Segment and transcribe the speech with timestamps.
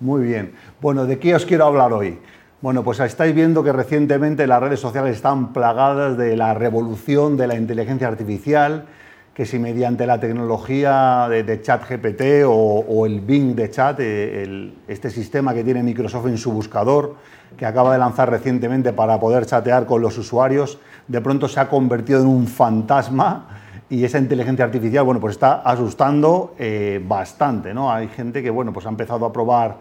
[0.00, 0.52] Muy bien.
[0.80, 2.18] Bueno, ¿de qué os quiero hablar hoy?
[2.60, 7.48] Bueno, pues estáis viendo que recientemente las redes sociales están plagadas de la revolución de
[7.48, 8.86] la inteligencia artificial,
[9.34, 15.10] que si mediante la tecnología de, chat GPT o, el Bing de chat, eh, este
[15.10, 17.16] sistema que tiene Microsoft en su buscador,
[17.56, 20.78] que acaba de lanzar recientemente para poder chatear con los usuarios,
[21.08, 25.62] de pronto se ha convertido en un fantasma y esa inteligencia artificial, bueno, pues está
[25.62, 27.90] asustando eh, bastante, ¿no?
[27.90, 29.76] Hay gente que, bueno, pues ha empezado a probar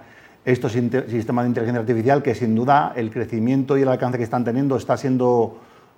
[0.46, 4.46] estos sistemas de inteligencia artificial que sin duda el crecimiento y el alcance que están
[4.46, 5.58] teniendo está siendo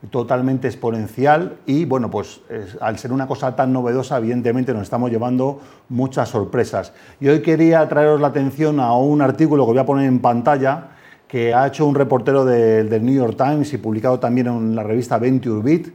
[0.09, 2.41] totalmente exponencial y bueno, pues
[2.81, 6.94] al ser una cosa tan novedosa, evidentemente nos estamos llevando muchas sorpresas.
[7.20, 10.91] Y hoy quería traeros la atención a un artículo que voy a poner en pantalla
[11.28, 15.20] que ha hecho un reportero del New York Times y publicado también en la revista
[15.20, 15.89] Venture Beat,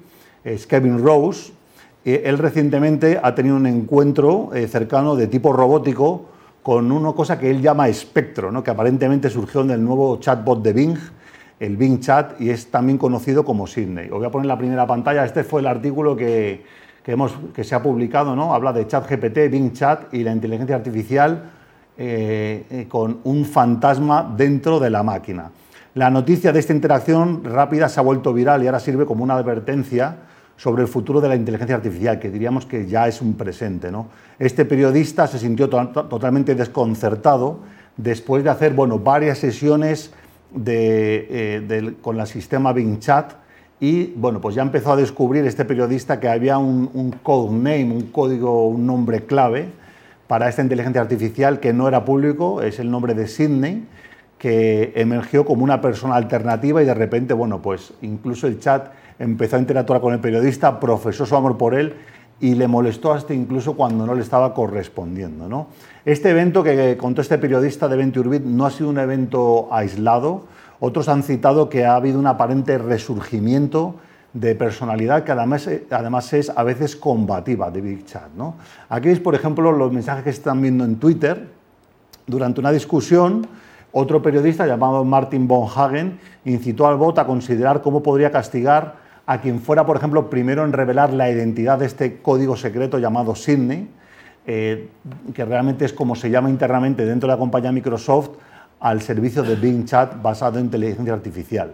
[0.44, 1.52] es Kevin Rose.
[2.04, 6.26] Él recientemente ha tenido un encuentro eh, cercano de tipo robótico
[6.62, 10.72] con una cosa que él llama espectro, que aparentemente surgió en el nuevo chatbot de
[10.72, 10.98] Bing,
[11.60, 14.06] el Bing Chat y es también conocido como Sydney.
[14.06, 16.64] Os voy a poner la primera pantalla, este fue el artículo que,
[17.04, 18.54] que se ha publicado, ¿no?
[18.54, 21.50] habla de ChatGPT, Bing Chat y la inteligencia artificial
[21.96, 25.52] eh, eh, con un fantasma dentro de la máquina.
[25.94, 29.34] La noticia de esta interacción rápida se ha vuelto viral y ahora sirve como una
[29.34, 30.16] advertencia
[30.56, 33.90] sobre el futuro de la inteligencia artificial, que diríamos que ya es un presente.
[33.90, 34.08] ¿no?
[34.38, 37.58] Este periodista se sintió totalmente desconcertado
[37.96, 40.12] después de hacer bueno, varias sesiones
[40.66, 43.32] eh, con el sistema Bing Chat
[43.80, 48.02] y bueno, pues ya empezó a descubrir este periodista que había un, un code un
[48.12, 49.66] código, un nombre clave
[50.28, 53.84] para esta inteligencia artificial que no era público, es el nombre de Sidney,
[54.44, 59.56] que emergió como una persona alternativa y de repente, bueno, pues incluso el chat empezó
[59.56, 61.94] a interactuar con el periodista, profesó su amor por él
[62.40, 65.48] y le molestó hasta incluso cuando no le estaba correspondiendo.
[65.48, 65.68] ¿no?
[66.04, 70.44] Este evento que contó este periodista de Venture no ha sido un evento aislado.
[70.78, 73.94] Otros han citado que ha habido un aparente resurgimiento
[74.34, 78.28] de personalidad que además, además es a veces combativa de Big Chat.
[78.36, 78.56] ¿no?
[78.90, 81.48] Aquí veis, por ejemplo, los mensajes que están viendo en Twitter.
[82.26, 83.46] Durante una discusión,
[83.96, 89.40] otro periodista llamado Martin von Hagen incitó al bot a considerar cómo podría castigar a
[89.40, 93.88] quien fuera, por ejemplo, primero en revelar la identidad de este código secreto llamado Sydney,
[94.46, 94.88] eh,
[95.32, 98.30] que realmente es como se llama internamente dentro de la compañía Microsoft
[98.80, 101.72] al servicio de Bing Chat basado en inteligencia artificial.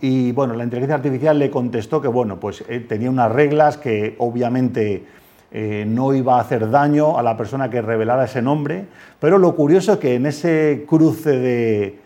[0.00, 4.14] Y bueno, la inteligencia artificial le contestó que bueno, pues eh, tenía unas reglas que
[4.18, 5.06] obviamente
[5.54, 8.86] eh, no iba a hacer daño a la persona que revelara ese nombre,
[9.20, 11.98] pero lo curioso es que en ese cruce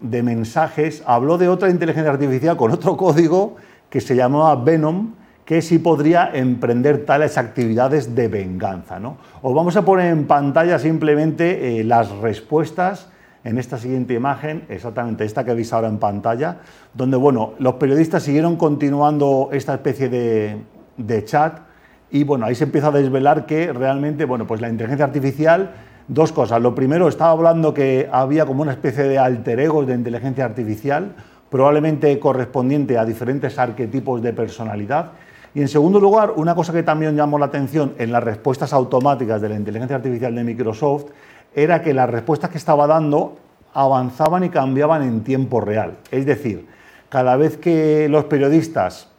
[0.00, 3.56] de, mensajes habló de otra inteligencia artificial con otro código
[3.88, 5.14] que se llamaba Venom,
[5.46, 9.00] que sí podría emprender tales actividades de venganza.
[9.00, 9.16] ¿no?
[9.40, 13.08] Os vamos a poner en pantalla simplemente eh, las respuestas
[13.42, 16.58] en esta siguiente imagen, exactamente esta que veis ahora en pantalla,
[16.92, 20.58] donde bueno, los periodistas siguieron continuando esta especie de,
[20.98, 21.71] de chat
[22.12, 25.72] y bueno, ahí se empieza a desvelar que realmente, bueno, pues la inteligencia artificial,
[26.08, 26.60] dos cosas.
[26.60, 31.14] Lo primero, estaba hablando que había como una especie de alter ego de inteligencia artificial,
[31.48, 35.12] probablemente correspondiente a diferentes arquetipos de personalidad,
[35.54, 39.40] y en segundo lugar, una cosa que también llamó la atención en las respuestas automáticas
[39.40, 41.06] de la inteligencia artificial de Microsoft
[41.54, 43.36] era que las respuestas que estaba dando
[43.74, 45.98] avanzaban y cambiaban en tiempo real.
[46.10, 46.66] Es decir,
[47.10, 49.11] cada vez que los periodistas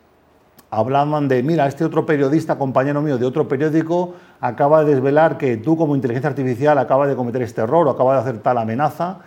[0.79, 5.57] hablaban de, mira, este otro periodista, compañero mío de otro periódico, acaba de desvelar que
[5.57, 9.19] tú como inteligencia artificial acabas de cometer este error o acabas de hacer tal amenaza,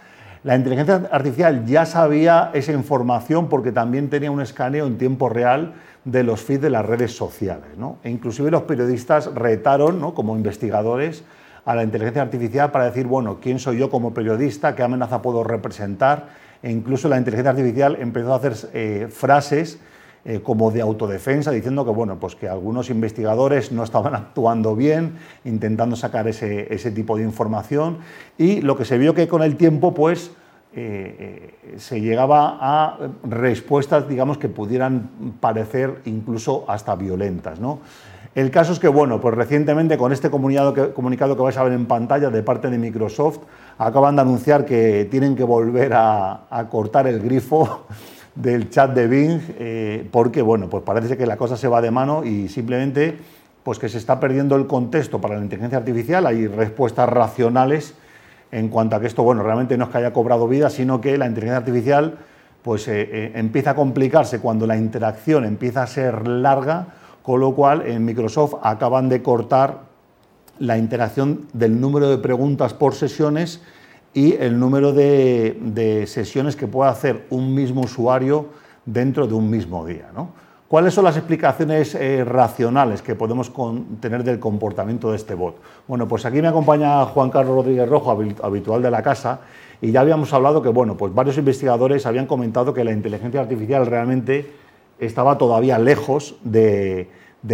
[0.42, 5.74] la inteligencia artificial ya sabía esa información porque también tenía un escaneo en tiempo real
[6.04, 7.76] de los feeds de las redes sociales.
[7.76, 7.98] ¿no?
[8.02, 10.14] E inclusive los periodistas retaron, ¿no?
[10.14, 11.24] como investigadores,
[11.64, 14.74] a la inteligencia artificial para decir, bueno, ¿quién soy yo como periodista?
[14.76, 16.28] ¿Qué amenaza puedo representar?
[16.62, 19.80] E incluso la inteligencia artificial empezó a hacer eh, frases
[20.26, 25.14] eh, como de autodefensa, diciendo que, bueno, pues que algunos investigadores no estaban actuando bien,
[25.44, 27.98] intentando sacar ese, ese tipo de información.
[28.36, 30.32] Y lo que se vio que con el tiempo, pues,
[30.78, 35.08] eh, eh, se llegaba a respuestas, digamos, que pudieran
[35.40, 37.58] parecer incluso hasta violentas.
[37.58, 37.80] ¿no?
[38.34, 41.62] El caso es que, bueno, pues recientemente con este comunicado que, comunicado que vais a
[41.62, 43.38] ver en pantalla de parte de Microsoft,
[43.78, 47.86] acaban de anunciar que tienen que volver a, cortar el grifo
[48.36, 51.90] del chat de Bing, eh, porque, bueno, pues parece que la cosa se va de
[51.90, 53.16] mano y simplemente
[53.62, 57.94] pues que se está perdiendo el contexto para la inteligencia artificial, hay respuestas racionales
[58.52, 61.18] en cuanto a que esto, bueno, realmente no es que haya cobrado vida, sino que
[61.18, 62.18] la inteligencia artificial
[62.62, 66.88] pues eh, eh, empieza a complicarse cuando la interacción empieza a ser larga,
[67.22, 69.80] con lo cual en Microsoft acaban de cortar
[70.58, 73.62] la interacción del número de preguntas por sesiones
[74.16, 78.46] y el número de, sesiones que puede hacer un mismo usuario
[78.86, 80.06] dentro de un mismo día.
[80.68, 83.52] ¿Cuáles son las explicaciones eh, racionales que podemos
[84.00, 85.56] tener del comportamiento de este bot?
[85.86, 88.10] Bueno, pues aquí me acompaña Juan Carlos Rodríguez Rojo,
[88.42, 89.40] habitual de la casa,
[89.82, 93.84] y ya habíamos hablado que bueno, pues varios investigadores habían comentado que la inteligencia artificial
[93.84, 94.50] realmente
[94.98, 97.10] estaba todavía lejos de,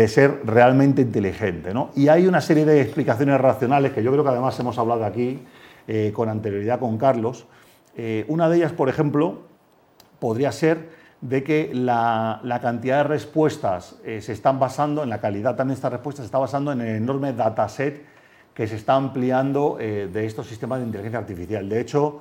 [0.06, 1.73] ser realmente inteligente.
[1.97, 5.41] Y hay una serie de explicaciones racionales que yo creo que además hemos hablado aquí
[5.88, 7.46] eh, con anterioridad con Carlos.
[7.96, 9.40] Eh, una de ellas, por ejemplo,
[10.19, 10.90] podría ser
[11.20, 15.79] de que la, cantidad de respuestas eh, se están basando, en la calidad también de
[15.79, 18.05] estas respuestas, se está basando en el enorme dataset
[18.55, 21.67] que se está ampliando de estos sistemas de inteligencia artificial.
[21.70, 22.20] De hecho,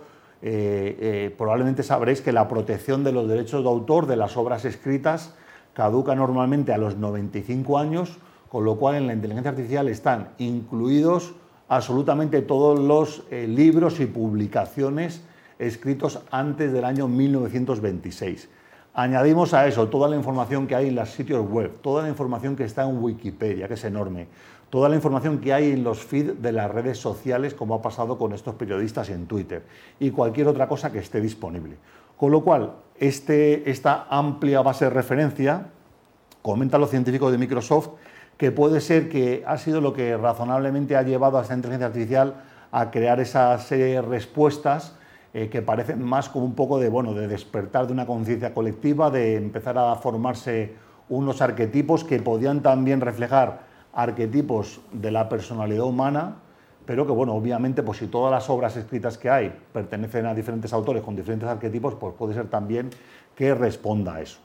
[1.37, 5.35] probablemente sabréis que la protección de los derechos de autor de las obras escritas
[5.73, 8.17] caduca normalmente a los 95 años,
[8.47, 11.33] con lo cual en la inteligencia artificial están incluidos
[11.71, 15.21] absolutamente todos los eh, libros y publicaciones
[15.57, 18.50] escritos antes del año 1926.
[18.94, 22.57] Añadimos a eso toda la información que hay en los sitios web, toda la información
[22.57, 24.27] que está en Wikipedia, que es enorme,
[24.69, 28.17] toda la información que hay en los feeds de las redes sociales, como ha pasado
[28.17, 29.63] con estos periodistas en Twitter,
[29.97, 31.77] y cualquier otra cosa que esté disponible.
[32.17, 35.67] Con lo cual, este, esta amplia base de referencia,
[36.41, 37.91] comentan los científicos de Microsoft,
[38.41, 42.41] que puede ser que ha sido lo que razonablemente ha llevado a esta inteligencia artificial
[42.71, 44.95] a crear esa serie de respuestas
[45.35, 49.11] eh, que parecen más como un poco de, bueno, de despertar de una conciencia colectiva,
[49.11, 50.73] de empezar a formarse
[51.07, 53.59] unos arquetipos que podían también reflejar
[53.93, 56.38] arquetipos de la personalidad humana,
[56.88, 60.73] pero que, bueno, obviamente, pues si todas las obras escritas que hay pertenecen a diferentes
[60.73, 62.89] autores con diferentes arquetipos, pues puede ser también
[63.35, 64.39] que responda a eso.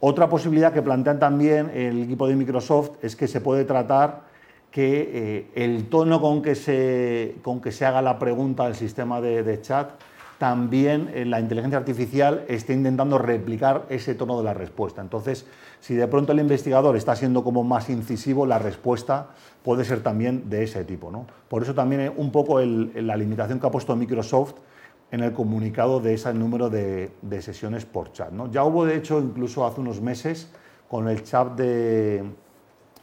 [0.00, 4.28] Otra posibilidad que plantean también el equipo de Microsoft es que se puede tratar
[4.70, 9.20] que eh, el tono con que, se, con que se haga la pregunta del sistema
[9.20, 9.90] de, chat,
[10.38, 15.02] también en la inteligencia artificial esté intentando replicar ese tono de la respuesta.
[15.02, 15.46] Entonces,
[15.80, 19.30] si de pronto el investigador está siendo como más incisivo, la respuesta
[19.64, 21.10] puede ser también de ese tipo.
[21.10, 21.26] ¿no?
[21.48, 24.54] Por eso también un poco la limitación que ha puesto Microsoft
[25.10, 27.10] en el comunicado de ese número de,
[27.40, 28.30] sesiones por chat.
[28.30, 28.50] ¿no?
[28.50, 30.50] Ya hubo, de hecho, incluso hace unos meses,
[30.88, 32.22] con el chat de,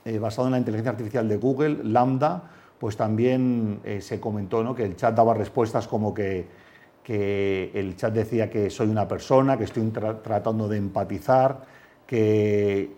[0.05, 2.43] eh, basado en la inteligencia artificial de Google, Lambda,
[2.79, 4.75] pues también eh, se comentó ¿no?
[4.75, 6.47] que el chat daba respuestas como que,
[7.03, 11.63] que, el chat decía que soy una persona, que estoy tratando de empatizar,
[12.05, 12.91] que,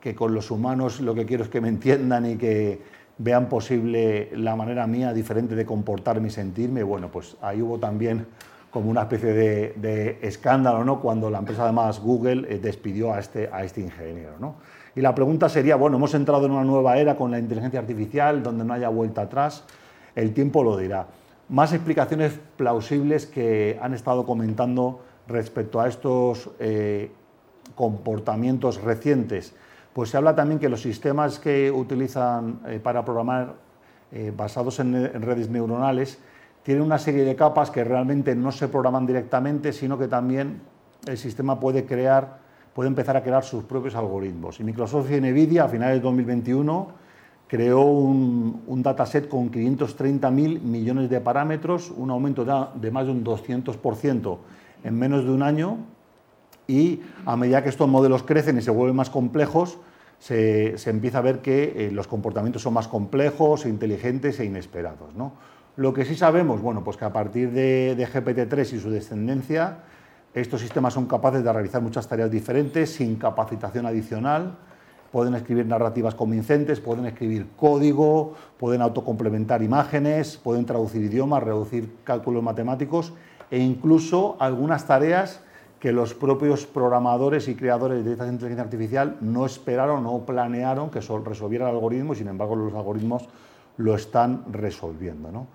[0.00, 4.30] que con los humanos lo que quiero es que me entiendan y que vean posible
[4.34, 6.82] la manera mía diferente de comportarme y sentirme.
[6.82, 8.26] Bueno, pues ahí hubo también
[8.70, 11.00] como una especie de, escándalo, ¿no?
[11.00, 14.56] Cuando la empresa además Google eh, despidió a este, a este ingeniero, ¿no?
[14.94, 18.42] Y la pregunta sería, bueno, hemos entrado en una nueva era con la inteligencia artificial
[18.42, 19.64] donde no haya vuelta atrás,
[20.14, 21.06] el tiempo lo dirá.
[21.48, 27.10] Más explicaciones plausibles que han estado comentando respecto a estos eh,
[27.74, 29.54] comportamientos recientes
[29.92, 33.54] pues se habla también que los sistemas que utilizan eh, para programar
[34.12, 36.18] eh, basados en, redes neuronales
[36.62, 40.60] tienen una serie de capas que realmente no se programan directamente, sino que también
[41.06, 42.38] el sistema puede crear,
[42.74, 44.60] puede empezar a crear sus propios algoritmos.
[44.60, 46.88] Y Microsoft y Nvidia a finales de 2021
[47.46, 54.38] creó un, dataset con 530.000 millones de parámetros, un aumento de más de un 200%
[54.84, 55.78] en menos de un año,
[56.68, 59.78] y a medida que estos modelos crecen y se vuelven más complejos,
[60.18, 65.14] se, empieza a ver que eh, los comportamientos son más complejos, inteligentes e inesperados.
[65.76, 69.78] Lo que sí sabemos, bueno, pues que a partir de, GPT-3 y su descendencia,
[70.34, 74.58] estos sistemas son capaces de realizar muchas tareas diferentes sin capacitación adicional,
[75.10, 82.42] pueden escribir narrativas convincentes, pueden escribir código, pueden autocomplementar imágenes, pueden traducir idiomas, reducir cálculos
[82.42, 83.14] matemáticos
[83.50, 85.40] e incluso algunas tareas
[85.80, 91.00] que los propios programadores y creadores de esta inteligencia artificial no esperaron, no planearon que
[91.00, 93.28] resolviera el algoritmo y sin embargo los algoritmos
[93.76, 95.46] lo están resolviendo.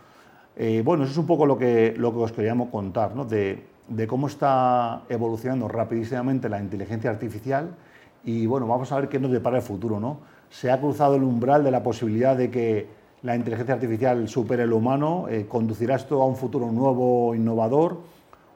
[0.55, 5.67] Eh, bueno, eso es un poco lo que, os queríamos contar, de, cómo está evolucionando
[5.67, 7.75] rapidísimamente la inteligencia artificial
[8.23, 9.99] y bueno, vamos a ver qué nos depara el futuro.
[9.99, 10.19] ¿no?
[10.49, 12.87] Se ha cruzado el umbral de la posibilidad de que
[13.23, 17.97] la inteligencia artificial supere el humano, eh, conducirá esto a un futuro nuevo, innovador,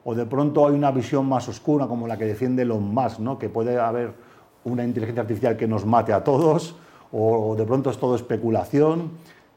[0.08, 3.38] o de pronto hay una visión más oscura como la que defiende Elon Musk, ¿no?
[3.38, 4.14] que puede haber
[4.64, 6.76] una inteligencia artificial que nos mate a todos,
[7.12, 9.10] o de pronto es todo especulación.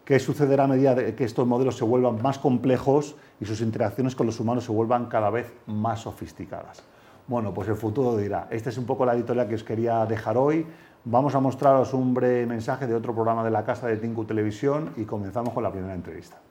[0.03, 4.25] ¿Qué sucederá a medida que estos modelos se vuelvan más complejos y sus interacciones con
[4.25, 6.83] los humanos se vuelvan cada vez más sofisticadas?
[7.29, 8.49] Bueno, pues el futuro dirá.
[8.49, 10.67] Esta es un poco la editorial que os quería dejar hoy.
[11.05, 14.91] Vamos a mostraros un breve mensaje de otro programa de la casa de Tinku Televisión
[14.97, 16.41] y comenzamos con la primera entrevista.